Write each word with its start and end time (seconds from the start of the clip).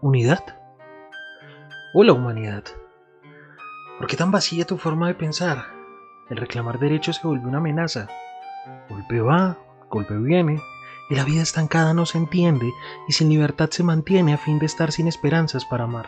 ¿Unidad? 0.00 0.44
¿O 1.92 2.04
la 2.04 2.12
humanidad? 2.12 2.62
¿Por 3.98 4.06
qué 4.06 4.16
tan 4.16 4.30
vacía 4.30 4.64
tu 4.64 4.78
forma 4.78 5.08
de 5.08 5.14
pensar? 5.14 5.64
El 6.30 6.36
reclamar 6.36 6.78
derechos 6.78 7.16
se 7.16 7.26
vuelve 7.26 7.48
una 7.48 7.58
amenaza. 7.58 8.06
Golpe 8.88 9.20
va, 9.20 9.58
golpe 9.90 10.16
viene, 10.16 10.60
y 11.10 11.16
la 11.16 11.24
vida 11.24 11.42
estancada 11.42 11.94
no 11.94 12.06
se 12.06 12.16
entiende 12.16 12.70
y 13.08 13.12
sin 13.12 13.28
libertad 13.28 13.70
se 13.70 13.82
mantiene 13.82 14.34
a 14.34 14.38
fin 14.38 14.60
de 14.60 14.66
estar 14.66 14.92
sin 14.92 15.08
esperanzas 15.08 15.64
para 15.64 15.84
amar. 15.84 16.06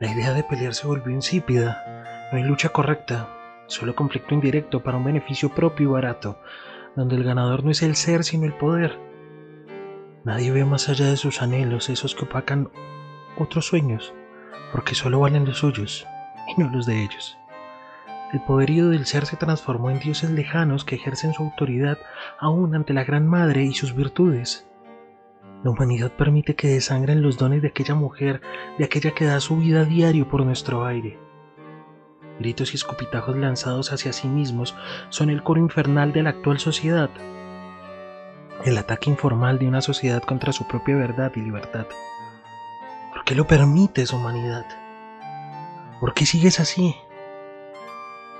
La 0.00 0.10
idea 0.10 0.32
de 0.32 0.42
pelear 0.42 0.72
se 0.72 0.86
volvió 0.86 1.12
insípida, 1.12 2.28
no 2.32 2.38
hay 2.38 2.44
lucha 2.44 2.70
correcta, 2.70 3.28
solo 3.66 3.94
conflicto 3.94 4.32
indirecto 4.32 4.82
para 4.82 4.96
un 4.96 5.04
beneficio 5.04 5.50
propio 5.50 5.90
y 5.90 5.92
barato, 5.92 6.40
donde 6.96 7.16
el 7.16 7.24
ganador 7.24 7.62
no 7.62 7.72
es 7.72 7.82
el 7.82 7.94
ser 7.94 8.24
sino 8.24 8.46
el 8.46 8.54
poder. 8.54 9.07
Nadie 10.28 10.52
ve 10.52 10.66
más 10.66 10.90
allá 10.90 11.06
de 11.06 11.16
sus 11.16 11.40
anhelos, 11.40 11.88
esos 11.88 12.14
que 12.14 12.26
opacan 12.26 12.68
otros 13.38 13.66
sueños, 13.66 14.12
porque 14.72 14.94
solo 14.94 15.20
valen 15.20 15.46
los 15.46 15.60
suyos 15.60 16.06
y 16.46 16.60
no 16.60 16.70
los 16.70 16.84
de 16.84 17.02
ellos. 17.02 17.38
El 18.34 18.42
poderío 18.42 18.90
del 18.90 19.06
ser 19.06 19.24
se 19.24 19.38
transformó 19.38 19.88
en 19.88 20.00
dioses 20.00 20.28
lejanos 20.28 20.84
que 20.84 20.96
ejercen 20.96 21.32
su 21.32 21.44
autoridad 21.44 21.96
aún 22.38 22.74
ante 22.74 22.92
la 22.92 23.04
Gran 23.04 23.26
Madre 23.26 23.64
y 23.64 23.72
sus 23.72 23.96
virtudes. 23.96 24.68
La 25.64 25.70
humanidad 25.70 26.12
permite 26.12 26.54
que 26.54 26.68
desangren 26.68 27.22
los 27.22 27.38
dones 27.38 27.62
de 27.62 27.68
aquella 27.68 27.94
mujer, 27.94 28.42
de 28.76 28.84
aquella 28.84 29.12
que 29.12 29.24
da 29.24 29.40
su 29.40 29.56
vida 29.56 29.86
diario 29.86 30.28
por 30.28 30.44
nuestro 30.44 30.84
aire. 30.84 31.18
Gritos 32.38 32.74
y 32.74 32.76
escupitajos 32.76 33.34
lanzados 33.34 33.94
hacia 33.94 34.12
sí 34.12 34.28
mismos 34.28 34.76
son 35.08 35.30
el 35.30 35.42
coro 35.42 35.62
infernal 35.62 36.12
de 36.12 36.22
la 36.22 36.30
actual 36.30 36.58
sociedad, 36.58 37.08
el 38.64 38.76
ataque 38.78 39.10
informal 39.10 39.58
de 39.58 39.68
una 39.68 39.80
sociedad 39.80 40.22
contra 40.22 40.52
su 40.52 40.66
propia 40.66 40.96
verdad 40.96 41.32
y 41.36 41.40
libertad. 41.40 41.86
¿Por 43.12 43.24
qué 43.24 43.34
lo 43.34 43.46
permites, 43.46 44.12
humanidad? 44.12 44.66
¿Por 46.00 46.14
qué 46.14 46.26
sigues 46.26 46.60
así? 46.60 46.94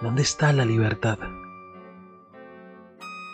¿Dónde 0.01 0.23
está 0.23 0.53
la 0.53 0.65
libertad? 0.65 1.19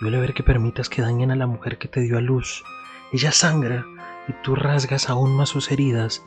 Duele 0.00 0.18
ver 0.18 0.34
que 0.34 0.42
permitas 0.42 0.88
que 0.88 1.02
dañen 1.02 1.30
a 1.30 1.36
la 1.36 1.46
mujer 1.46 1.78
que 1.78 1.88
te 1.88 2.00
dio 2.00 2.18
a 2.18 2.20
luz. 2.20 2.64
Ella 3.12 3.32
sangra 3.32 3.84
y 4.28 4.32
tú 4.42 4.54
rasgas 4.54 5.08
aún 5.08 5.36
más 5.36 5.50
sus 5.50 5.70
heridas. 5.70 6.24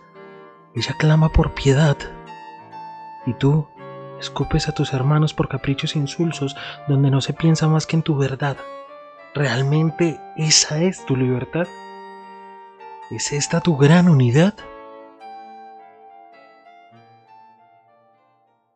Ella 0.75 0.95
clama 0.97 1.29
por 1.29 1.53
piedad. 1.53 1.97
Y 3.25 3.33
tú 3.33 3.67
escupes 4.19 4.67
a 4.67 4.73
tus 4.73 4.93
hermanos 4.93 5.33
por 5.33 5.47
caprichos 5.47 5.95
insulsos 5.95 6.55
donde 6.87 7.11
no 7.11 7.21
se 7.21 7.33
piensa 7.33 7.67
más 7.67 7.85
que 7.85 7.97
en 7.97 8.03
tu 8.03 8.17
verdad. 8.17 8.57
¿Realmente 9.33 10.19
esa 10.35 10.81
es 10.81 11.05
tu 11.05 11.15
libertad? 11.15 11.67
¿Es 13.11 13.31
esta 13.33 13.61
tu 13.61 13.77
gran 13.77 14.09
unidad? 14.09 14.55